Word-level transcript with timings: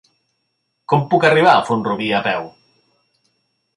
Com 0.93 1.03
puc 1.11 1.27
arribar 1.29 1.53
a 1.57 1.67
Font-rubí 1.67 2.11
a 2.21 2.23
peu? 2.31 2.49